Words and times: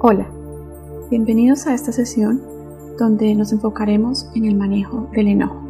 Hola, 0.00 0.28
bienvenidos 1.10 1.66
a 1.66 1.74
esta 1.74 1.90
sesión 1.90 2.40
donde 3.00 3.34
nos 3.34 3.50
enfocaremos 3.50 4.30
en 4.36 4.44
el 4.44 4.54
manejo 4.54 5.08
del 5.12 5.26
enojo. 5.26 5.60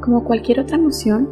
Como 0.00 0.22
cualquier 0.22 0.60
otra 0.60 0.76
emoción, 0.76 1.28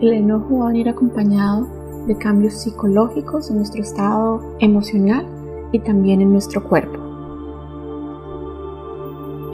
el 0.00 0.14
enojo 0.14 0.60
va 0.60 0.64
a 0.64 0.68
venir 0.68 0.88
acompañado 0.88 1.68
de 2.06 2.16
cambios 2.16 2.54
psicológicos 2.54 3.50
en 3.50 3.58
nuestro 3.58 3.82
estado 3.82 4.56
emocional 4.60 5.26
y 5.70 5.80
también 5.80 6.22
en 6.22 6.32
nuestro 6.32 6.66
cuerpo. 6.66 6.98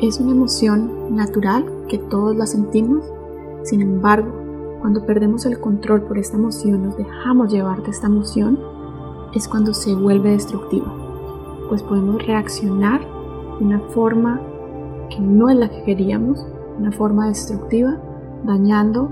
Es 0.00 0.20
una 0.20 0.30
emoción 0.30 1.16
natural 1.16 1.66
que 1.88 1.98
todos 1.98 2.36
la 2.36 2.46
sentimos, 2.46 3.02
sin 3.64 3.82
embargo, 3.82 4.30
cuando 4.80 5.04
perdemos 5.04 5.44
el 5.44 5.58
control 5.58 6.02
por 6.02 6.18
esta 6.18 6.36
emoción, 6.36 6.84
nos 6.84 6.96
dejamos 6.96 7.52
llevar 7.52 7.82
de 7.82 7.90
esta 7.90 8.06
emoción, 8.06 8.77
es 9.38 9.48
cuando 9.48 9.72
se 9.72 9.94
vuelve 9.94 10.32
destructiva, 10.32 10.92
pues 11.68 11.82
podemos 11.84 12.26
reaccionar 12.26 13.00
de 13.58 13.64
una 13.64 13.78
forma 13.78 14.40
que 15.08 15.20
no 15.20 15.48
es 15.48 15.56
la 15.56 15.70
que 15.70 15.84
queríamos, 15.84 16.44
una 16.76 16.90
forma 16.90 17.28
destructiva, 17.28 17.96
dañando 18.44 19.08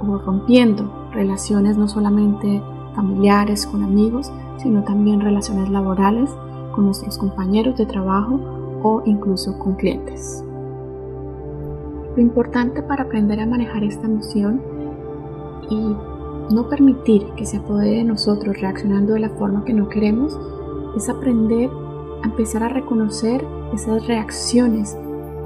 o 0.00 0.18
rompiendo 0.18 1.10
relaciones 1.12 1.76
no 1.76 1.88
solamente 1.88 2.62
familiares 2.94 3.66
con 3.66 3.82
amigos, 3.82 4.32
sino 4.56 4.82
también 4.82 5.20
relaciones 5.20 5.68
laborales 5.68 6.30
con 6.74 6.86
nuestros 6.86 7.18
compañeros 7.18 7.76
de 7.76 7.84
trabajo 7.84 8.40
o 8.82 9.02
incluso 9.04 9.58
con 9.58 9.74
clientes. 9.74 10.42
Lo 12.16 12.22
importante 12.22 12.82
para 12.82 13.04
aprender 13.04 13.40
a 13.40 13.46
manejar 13.46 13.84
esta 13.84 14.06
emoción 14.06 14.62
y 15.68 15.94
no 16.50 16.68
permitir 16.68 17.26
que 17.36 17.46
se 17.46 17.58
apodere 17.58 17.98
de 17.98 18.04
nosotros 18.04 18.60
reaccionando 18.60 19.14
de 19.14 19.20
la 19.20 19.30
forma 19.30 19.64
que 19.64 19.72
no 19.72 19.88
queremos, 19.88 20.38
es 20.96 21.08
aprender 21.08 21.70
a 22.22 22.26
empezar 22.26 22.62
a 22.62 22.68
reconocer 22.68 23.44
esas 23.72 24.06
reacciones 24.06 24.96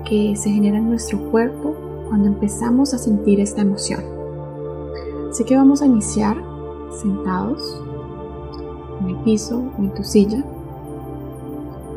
que 0.08 0.34
se 0.36 0.50
generan 0.50 0.84
en 0.84 0.90
nuestro 0.90 1.18
cuerpo 1.30 1.74
cuando 2.08 2.28
empezamos 2.28 2.94
a 2.94 2.98
sentir 2.98 3.40
esta 3.40 3.62
emoción. 3.62 4.02
Así 5.30 5.44
que 5.44 5.56
vamos 5.56 5.82
a 5.82 5.86
iniciar 5.86 6.36
sentados 6.90 7.82
en 9.00 9.10
el 9.10 9.16
piso 9.24 9.62
o 9.78 9.82
en 9.82 9.92
tu 9.94 10.02
silla, 10.04 10.44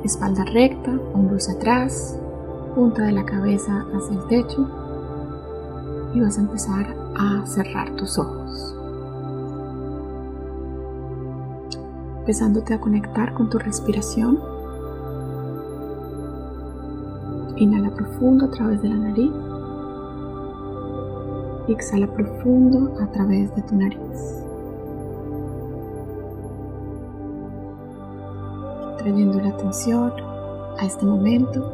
espalda 0.03 0.43
recta, 0.45 0.99
hombros 1.13 1.49
atrás, 1.49 2.17
punta 2.75 3.03
de 3.03 3.11
la 3.11 3.25
cabeza 3.25 3.85
hacia 3.93 4.17
el 4.17 4.27
techo 4.27 4.67
y 6.13 6.19
vas 6.19 6.37
a 6.37 6.41
empezar 6.41 6.95
a 7.15 7.45
cerrar 7.45 7.95
tus 7.95 8.17
ojos. 8.17 8.76
Empezándote 12.27 12.73
a 12.73 12.81
conectar 12.81 13.33
con 13.33 13.49
tu 13.49 13.57
respiración. 13.57 14.37
Inhala 17.55 17.89
profundo 17.91 18.47
a 18.47 18.51
través 18.51 18.81
de 18.81 18.89
la 18.89 18.97
nariz. 18.97 19.31
exhala 21.69 22.07
profundo 22.07 22.91
a 23.01 23.07
través 23.11 23.55
de 23.55 23.61
tu 23.61 23.75
nariz. 23.77 24.43
Trayendo 28.97 29.39
la 29.39 29.49
atención 29.49 30.11
a 30.79 30.85
este 30.85 31.05
momento, 31.05 31.71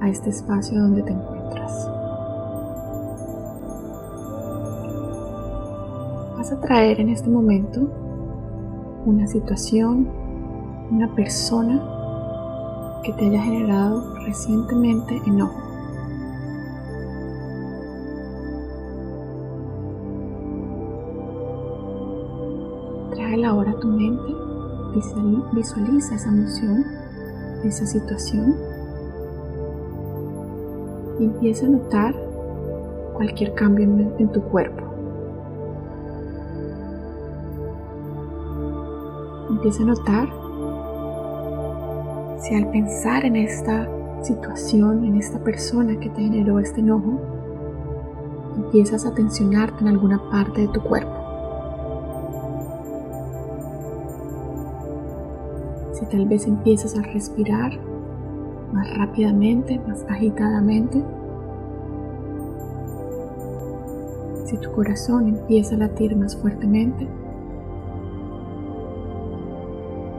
a 0.00 0.08
este 0.08 0.30
espacio 0.30 0.80
donde 0.80 1.02
te 1.02 1.12
encuentras. 1.12 1.97
Vas 6.48 6.52
a 6.52 6.60
traer 6.60 6.98
en 6.98 7.10
este 7.10 7.28
momento 7.28 7.80
una 9.04 9.26
situación, 9.26 10.08
una 10.90 11.14
persona 11.14 11.82
que 13.04 13.12
te 13.12 13.26
haya 13.26 13.42
generado 13.42 14.14
recientemente 14.24 15.20
enojo. 15.26 15.60
Trae 23.14 23.44
ahora 23.44 23.72
a 23.72 23.80
tu 23.80 23.88
mente, 23.88 24.32
visualiza 25.52 26.14
esa 26.14 26.28
emoción, 26.30 26.84
esa 27.64 27.84
situación 27.84 28.56
y 31.20 31.24
empieza 31.24 31.66
a 31.66 31.70
notar 31.70 32.14
cualquier 33.14 33.52
cambio 33.54 33.84
en 33.84 34.32
tu 34.32 34.40
cuerpo. 34.44 34.87
Empieza 39.58 39.82
a 39.82 39.86
notar 39.86 40.28
si 42.38 42.54
al 42.54 42.70
pensar 42.70 43.24
en 43.24 43.34
esta 43.34 43.88
situación, 44.22 45.04
en 45.04 45.16
esta 45.16 45.40
persona 45.40 45.98
que 45.98 46.08
te 46.10 46.22
generó 46.22 46.60
este 46.60 46.78
enojo, 46.78 47.18
empiezas 48.54 49.04
a 49.04 49.12
tensionarte 49.12 49.80
en 49.80 49.88
alguna 49.88 50.22
parte 50.30 50.60
de 50.60 50.68
tu 50.68 50.80
cuerpo. 50.80 51.10
Si 55.94 56.06
tal 56.06 56.28
vez 56.28 56.46
empiezas 56.46 56.96
a 56.96 57.02
respirar 57.02 57.72
más 58.72 58.96
rápidamente, 58.96 59.80
más 59.88 60.04
agitadamente, 60.08 61.02
si 64.44 64.56
tu 64.56 64.70
corazón 64.70 65.26
empieza 65.26 65.74
a 65.74 65.78
latir 65.78 66.14
más 66.14 66.36
fuertemente, 66.36 67.08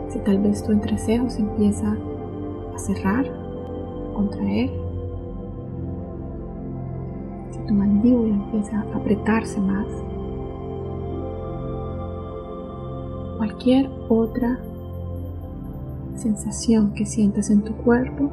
Si 0.09 0.17
tal 0.19 0.39
vez 0.39 0.63
tu 0.63 0.71
entrecejo 0.71 1.29
se 1.29 1.41
empieza 1.41 1.95
a 2.73 2.77
cerrar, 2.79 3.25
contraer. 4.15 4.71
Si 7.51 7.59
tu 7.67 7.73
mandíbula 7.73 8.33
empieza 8.33 8.79
a 8.79 8.97
apretarse 8.97 9.59
más. 9.61 9.85
Cualquier 13.37 13.89
otra 14.09 14.59
sensación 16.15 16.93
que 16.93 17.05
sientas 17.05 17.51
en 17.51 17.61
tu 17.61 17.73
cuerpo 17.73 18.31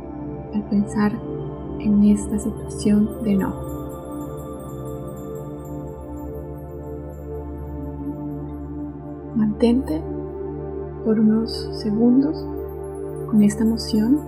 al 0.54 0.62
pensar 0.64 1.12
en 1.78 2.04
esta 2.04 2.38
situación 2.38 3.22
de 3.22 3.32
enojo. 3.32 3.66
Mantente 9.36 10.15
por 11.06 11.20
unos 11.20 11.52
segundos 11.80 12.44
con 13.30 13.40
esta 13.40 13.62
emoción 13.62 14.20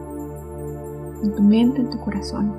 en 1.25 1.34
tu 1.34 1.43
mente, 1.43 1.81
en 1.81 1.91
tu 1.91 1.99
corazón. 1.99 2.53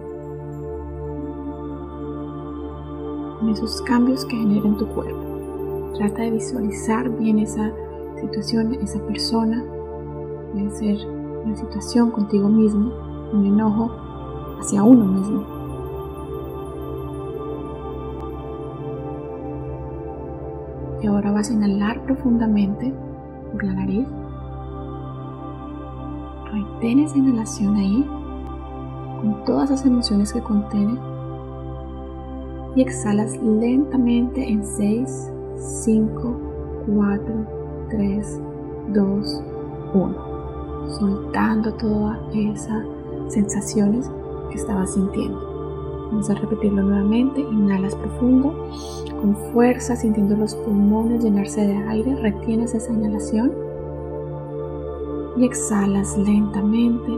Con 3.39 3.47
esos 3.47 3.81
cambios 3.83 4.25
que 4.25 4.35
genera 4.35 4.67
en 4.67 4.75
tu 4.75 4.85
cuerpo. 4.89 5.93
Trata 5.95 6.23
de 6.23 6.31
visualizar 6.31 7.09
bien 7.17 7.39
esa 7.39 7.71
situación, 8.19 8.73
esa 8.81 8.99
persona. 9.07 9.63
Puede 10.51 10.69
ser 10.71 10.97
una 11.45 11.55
situación 11.55 12.11
contigo 12.11 12.49
mismo, 12.49 12.91
un 13.31 13.45
enojo 13.45 13.89
hacia 14.59 14.83
uno 14.83 15.05
mismo. 15.05 15.45
Y 21.01 21.07
ahora 21.07 21.31
vas 21.31 21.49
a 21.49 21.53
inhalar 21.53 22.03
profundamente 22.03 22.93
por 23.51 23.63
la 23.63 23.73
nariz. 23.73 24.07
Retén 26.51 26.99
esa 26.99 27.17
inhalación 27.17 27.75
ahí 27.75 28.05
con 29.21 29.43
todas 29.45 29.69
las 29.69 29.85
emociones 29.85 30.33
que 30.33 30.41
contiene 30.41 30.99
y 32.75 32.81
exhalas 32.81 33.37
lentamente 33.41 34.47
en 34.47 34.65
6, 34.65 35.31
5, 35.83 36.39
4, 36.95 37.47
3, 37.89 38.41
2, 38.93 39.43
1, 39.93 40.89
soltando 40.99 41.73
todas 41.73 42.19
esas 42.33 42.85
sensaciones 43.27 44.09
que 44.49 44.55
estabas 44.55 44.93
sintiendo. 44.93 45.48
Vamos 46.11 46.29
a 46.29 46.35
repetirlo 46.35 46.81
nuevamente. 46.81 47.41
Inhalas 47.41 47.95
profundo, 47.95 48.67
con 49.21 49.35
fuerza, 49.51 49.95
sintiendo 49.95 50.35
los 50.35 50.55
pulmones 50.55 51.23
llenarse 51.23 51.65
de 51.65 51.77
aire. 51.77 52.15
Retienes 52.15 52.73
esa 52.73 52.91
inhalación 52.91 53.51
y 55.37 55.45
exhalas 55.45 56.17
lentamente, 56.17 57.11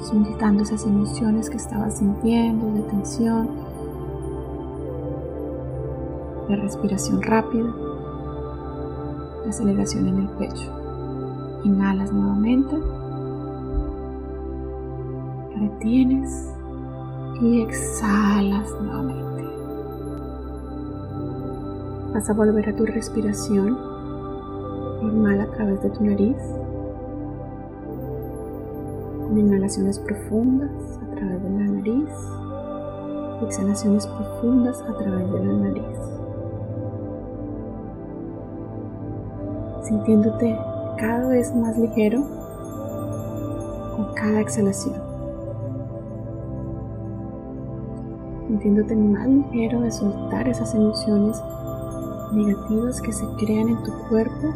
soltando 0.00 0.62
esas 0.62 0.86
emociones 0.86 1.50
que 1.50 1.56
estabas 1.56 1.98
sintiendo 1.98 2.72
de 2.72 2.82
tensión, 2.82 3.48
de 6.48 6.56
respiración 6.56 7.20
rápida, 7.22 7.74
de 9.42 9.50
aceleración 9.50 10.08
en 10.08 10.18
el 10.18 10.28
pecho. 10.30 10.72
Inhalas 11.64 12.12
nuevamente, 12.12 12.76
retienes 15.58 16.55
y 17.40 17.62
exhalas 17.62 18.70
nuevamente. 18.80 19.44
Vas 22.14 22.30
a 22.30 22.32
volver 22.32 22.68
a 22.68 22.76
tu 22.76 22.86
respiración 22.86 23.76
normal 25.02 25.40
a 25.40 25.46
través 25.52 25.82
de 25.82 25.90
tu 25.90 26.04
nariz, 26.04 26.36
con 29.18 29.38
inhalaciones 29.38 29.98
profundas 29.98 30.70
a 31.02 31.14
través 31.14 31.42
de 31.42 31.50
la 31.50 31.64
nariz, 31.72 32.10
exhalaciones 33.42 34.06
profundas 34.06 34.82
a 34.82 34.96
través 34.96 35.30
de 35.30 35.44
la 35.44 35.52
nariz. 35.52 35.98
Sintiéndote 39.82 40.58
cada 40.98 41.28
vez 41.28 41.54
más 41.54 41.76
ligero 41.78 42.22
con 43.94 44.14
cada 44.14 44.40
exhalación. 44.40 45.05
Sintiéndote 48.46 48.94
más 48.94 49.26
ligero 49.26 49.80
de 49.80 49.90
soltar 49.90 50.48
esas 50.48 50.74
emociones 50.74 51.36
negativas 52.32 53.00
que 53.00 53.12
se 53.12 53.26
crean 53.38 53.68
en 53.68 53.82
tu 53.82 53.92
cuerpo 54.08 54.52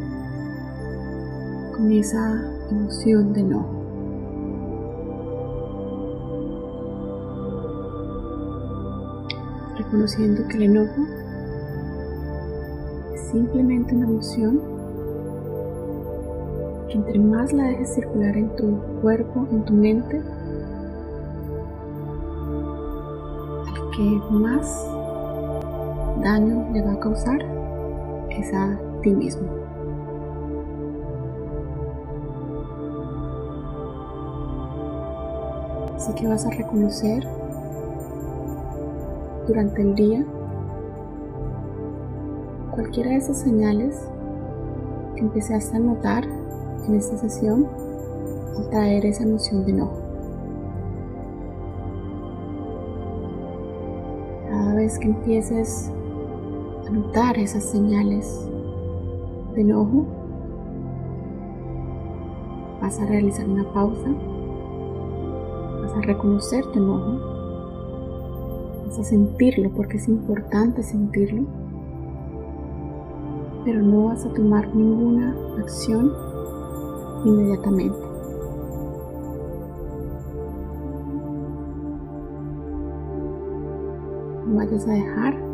con 1.77 1.91
esa 1.93 2.41
emoción 2.71 3.33
de 3.33 3.43
no. 3.43 3.67
Reconociendo 9.77 10.47
que 10.49 10.57
el 10.57 10.63
enojo 10.65 11.03
es 13.15 13.21
simplemente 13.31 13.95
una 13.95 14.07
emoción 14.07 14.61
que 16.89 16.99
entre 16.99 17.19
más 17.19 17.53
la 17.53 17.65
dejes 17.65 17.95
circular 17.95 18.37
en 18.37 18.55
tu 18.57 18.79
cuerpo, 19.01 19.49
en 19.51 19.65
tu 19.65 19.73
mente, 19.73 20.21
que 23.97 24.21
más 24.31 24.87
daño 26.23 26.67
le 26.73 26.83
va 26.83 26.93
a 26.93 27.01
causar 27.01 27.41
es 28.31 28.53
a 28.55 28.79
ti 29.03 29.11
mismo. 29.11 29.49
Así 35.97 36.13
que 36.15 36.29
vas 36.29 36.47
a 36.47 36.51
reconocer 36.51 37.27
durante 39.47 39.83
el 39.83 39.95
día 39.95 40.25
cualquiera 42.71 43.11
de 43.11 43.17
esas 43.17 43.39
señales 43.41 44.09
que 45.15 45.21
empezaste 45.21 45.77
a 45.77 45.81
notar 45.81 46.25
en 46.87 46.95
esta 46.95 47.19
sesión 47.19 47.67
al 48.57 48.71
traer 48.71 49.05
esa 49.05 49.25
emoción 49.25 49.65
de 49.65 49.73
enojo. 49.73 50.00
Que 54.99 55.07
empieces 55.07 55.91
notar 56.91 57.39
esas 57.39 57.65
señales 57.65 58.51
de 59.55 59.61
enojo, 59.61 60.05
vas 62.83 62.99
a 62.99 63.07
realizar 63.07 63.49
una 63.49 63.65
pausa, 63.73 64.11
vas 65.81 65.93
a 65.95 66.01
reconocer 66.03 66.65
tu 66.73 66.81
enojo, 66.81 67.19
vas 68.85 68.99
a 68.99 69.05
sentirlo 69.05 69.71
porque 69.71 69.97
es 69.97 70.09
importante 70.09 70.83
sentirlo, 70.83 71.45
pero 73.65 73.81
no 73.81 74.07
vas 74.07 74.27
a 74.27 74.33
tomar 74.35 74.75
ninguna 74.75 75.37
acción 75.61 76.13
inmediatamente. 77.25 78.10
Vayas 84.57 84.87
a 84.87 84.93
dejar 84.93 85.51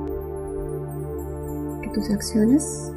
tus 1.96 2.10
acciones 2.10 2.92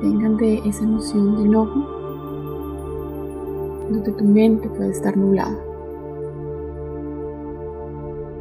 vengan 0.00 0.38
de 0.38 0.56
esa 0.66 0.84
emoción 0.84 1.36
de 1.36 1.42
enojo, 1.42 1.80
donde 3.90 4.12
tu 4.12 4.24
mente 4.24 4.70
puede 4.70 4.90
estar 4.90 5.14
nublada. 5.18 5.54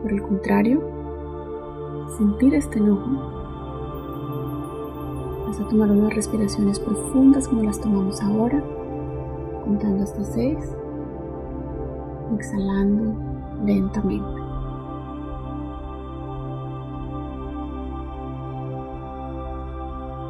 Por 0.02 0.14
el 0.14 0.22
contrario, 0.24 0.82
sentir 2.18 2.56
este 2.56 2.80
enojo, 2.80 3.10
vas 5.46 5.60
a 5.60 5.68
tomar 5.68 5.92
unas 5.92 6.16
respiraciones 6.16 6.80
profundas 6.80 7.50
como 7.50 7.64
las 7.64 7.82
tomamos 7.82 8.22
ahora, 8.22 8.64
contando 9.66 10.04
hasta 10.04 10.24
seis, 10.24 10.58
exhalando 12.34 13.33
lentamente. 13.66 14.42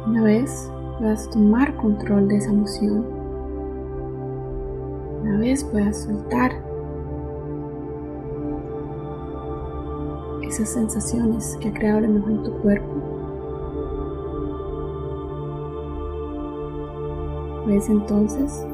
Una 0.06 0.22
vez 0.22 0.70
puedas 0.98 1.28
tomar 1.30 1.74
control 1.76 2.28
de 2.28 2.36
esa 2.36 2.50
emoción, 2.50 3.06
una 5.22 5.38
vez 5.38 5.64
puedas 5.64 6.02
soltar 6.04 6.52
esas 10.42 10.68
sensaciones 10.68 11.56
que 11.60 11.68
ha 11.68 11.72
creado 11.72 11.98
el 12.00 12.04
enojo 12.04 12.30
en 12.30 12.42
tu 12.44 12.52
cuerpo, 12.60 12.94
puedes 17.64 17.88
entonces 17.88 18.64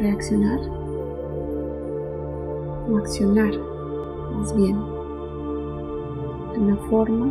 reaccionar 0.00 0.81
accionar 2.98 3.52
más 4.36 4.56
bien 4.56 4.76
de 6.52 6.58
una 6.58 6.76
forma 6.88 7.30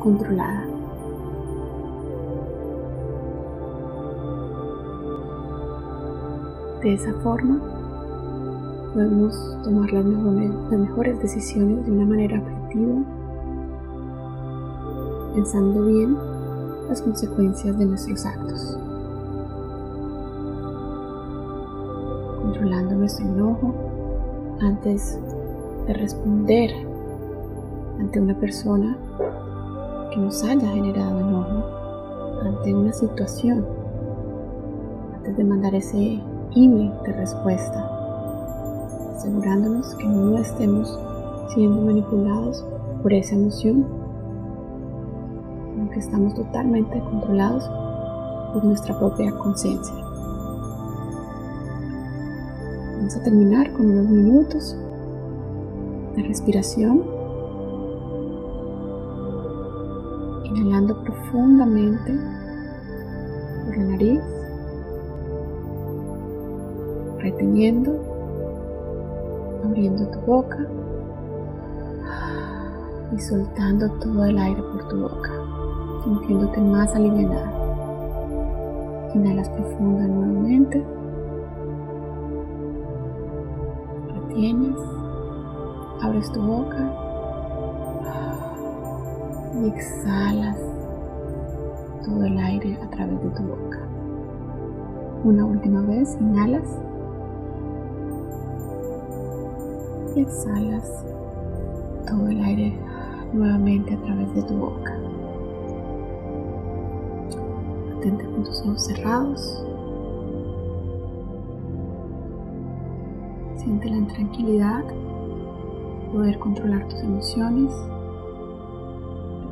controlada. 0.00 0.66
De 6.82 6.94
esa 6.94 7.12
forma, 7.14 7.60
podemos 8.94 9.34
tomar 9.64 9.92
las 9.92 10.04
mejores, 10.04 11.20
decisiones 11.20 11.84
de 11.84 11.92
una 11.92 12.06
manera 12.06 12.40
objetiva, 12.40 13.02
pensando 15.34 15.84
bien 15.84 16.16
las 16.88 17.02
consecuencias 17.02 17.76
de 17.78 17.84
nuestros 17.84 18.24
actos. 18.24 18.78
Controlando 22.48 22.94
nuestro 22.94 23.26
enojo 23.26 23.74
antes 24.62 25.20
de 25.86 25.92
responder 25.92 26.70
ante 28.00 28.18
una 28.18 28.32
persona 28.40 28.96
que 30.10 30.16
nos 30.16 30.42
haya 30.44 30.66
generado 30.66 31.20
enojo 31.20 32.40
ante 32.40 32.74
una 32.74 32.90
situación, 32.94 33.66
antes 35.14 35.36
de 35.36 35.44
mandar 35.44 35.74
ese 35.74 36.22
email 36.56 36.90
de 37.04 37.12
respuesta, 37.12 37.86
asegurándonos 39.14 39.94
que 39.96 40.06
no 40.06 40.38
estemos 40.38 40.98
siendo 41.52 41.82
manipulados 41.82 42.64
por 43.02 43.12
esa 43.12 43.34
emoción, 43.34 43.86
sino 45.74 45.90
que 45.90 45.98
estamos 45.98 46.34
totalmente 46.34 46.98
controlados 46.98 47.70
por 48.54 48.64
nuestra 48.64 48.98
propia 48.98 49.32
conciencia. 49.32 50.07
Vamos 53.08 53.22
a 53.22 53.24
terminar 53.24 53.72
con 53.72 53.90
unos 53.90 54.06
minutos 54.06 54.76
de 56.14 56.22
respiración 56.24 57.02
inhalando 60.44 61.02
profundamente 61.02 62.12
por 63.64 63.78
la 63.78 63.84
nariz, 63.84 64.20
reteniendo, 67.20 67.98
abriendo 69.64 70.06
tu 70.08 70.20
boca 70.26 70.68
y 73.16 73.20
soltando 73.22 73.90
todo 74.00 74.26
el 74.26 74.36
aire 74.36 74.62
por 74.62 74.86
tu 74.88 75.00
boca, 75.00 75.30
sintiéndote 76.04 76.60
más 76.60 76.94
aliviada. 76.94 77.50
Inhalas 79.14 79.48
profunda 79.48 80.06
nuevamente. 80.06 80.97
Retienes, 84.38 84.78
abres 86.00 86.30
tu 86.30 86.40
boca 86.40 86.92
y 89.60 89.66
exhalas 89.66 90.56
todo 92.04 92.24
el 92.24 92.38
aire 92.38 92.78
a 92.80 92.88
través 92.88 93.20
de 93.20 93.30
tu 93.30 93.42
boca. 93.42 93.80
Una 95.24 95.44
última 95.44 95.80
vez, 95.80 96.16
inhalas 96.20 96.68
y 100.14 100.20
exhalas 100.20 101.04
todo 102.06 102.28
el 102.28 102.40
aire 102.40 102.78
nuevamente 103.32 103.94
a 103.94 104.00
través 104.02 104.32
de 104.36 104.42
tu 104.44 104.54
boca. 104.54 104.96
Atente 107.96 108.24
con 108.24 108.44
tus 108.44 108.62
ojos 108.62 108.84
cerrados. 108.84 109.67
Siente 113.68 113.90
la 113.90 113.98
intranquilidad, 113.98 114.82
poder 116.10 116.38
controlar 116.38 116.88
tus 116.88 117.00
emociones 117.00 117.70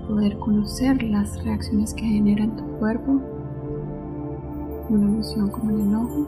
poder 0.08 0.38
conocer 0.38 1.02
las 1.02 1.44
reacciones 1.44 1.92
que 1.92 2.06
genera 2.06 2.44
en 2.44 2.56
tu 2.56 2.64
cuerpo 2.78 3.20
una 4.88 5.04
emoción 5.06 5.50
como 5.50 5.70
el 5.70 5.80
enojo 5.80 6.26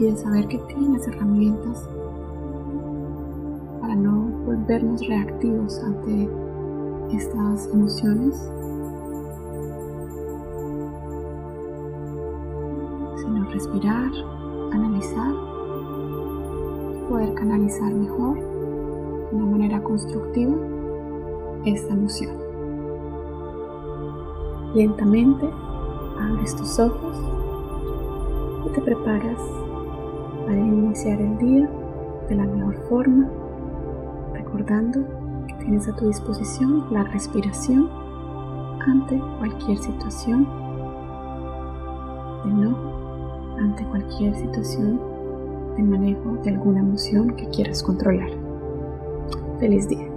y 0.00 0.02
de 0.02 0.16
saber 0.16 0.48
que 0.48 0.58
tienes 0.58 1.06
herramientas 1.06 1.88
para 3.80 3.94
no 3.94 4.22
volvernos 4.44 5.06
reactivos 5.06 5.78
ante 5.84 6.28
estas 7.12 7.68
emociones, 7.72 8.34
sino 13.16 13.44
respirar, 13.48 14.10
analizar, 14.72 15.51
poder 17.08 17.34
canalizar 17.34 17.92
mejor 17.92 18.38
de 18.38 19.36
una 19.36 19.46
manera 19.46 19.82
constructiva 19.82 20.54
esta 21.64 21.92
emoción. 21.92 22.36
Lentamente 24.74 25.48
abres 26.18 26.56
tus 26.56 26.78
ojos 26.78 27.16
y 28.66 28.72
te 28.74 28.80
preparas 28.80 29.38
para 30.46 30.58
iniciar 30.58 31.20
el 31.20 31.38
día 31.38 31.70
de 32.28 32.34
la 32.34 32.44
mejor 32.44 32.76
forma, 32.88 33.28
recordando 34.32 35.00
que 35.46 35.54
tienes 35.54 35.88
a 35.88 35.96
tu 35.96 36.06
disposición 36.06 36.86
la 36.90 37.04
respiración 37.04 37.88
ante 38.86 39.20
cualquier 39.38 39.78
situación 39.78 40.48
de 42.44 42.50
no, 42.50 42.76
ante 43.58 43.84
cualquier 43.84 44.34
situación 44.34 45.11
de 45.76 45.82
manejo 45.82 46.38
de 46.44 46.50
alguna 46.50 46.80
emoción 46.80 47.34
que 47.36 47.48
quieras 47.48 47.82
controlar. 47.82 48.30
Feliz 49.58 49.88
día. 49.88 50.11